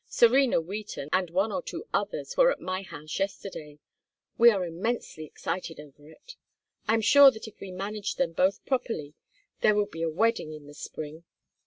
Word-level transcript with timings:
Serena 0.07 0.59
Wheaton 0.59 1.09
and 1.13 1.29
one 1.29 1.51
or 1.51 1.61
two 1.61 1.85
others 1.93 2.35
were 2.35 2.51
at 2.51 2.59
my 2.59 2.81
house 2.81 3.19
yesterday. 3.19 3.77
We 4.35 4.49
are 4.49 4.65
immensely 4.65 5.25
excited 5.25 5.79
over 5.79 6.09
it. 6.09 6.37
I 6.87 6.95
am 6.95 7.01
sure 7.01 7.29
that 7.29 7.47
if 7.47 7.59
we 7.59 7.69
managed 7.69 8.17
them 8.17 8.33
both 8.33 8.65
properly 8.65 9.13
there 9.61 9.75
would 9.75 9.91
be 9.91 10.01
a 10.01 10.09
wedding 10.09 10.53
in 10.53 10.65
the 10.65 10.73
spring. 10.73 11.23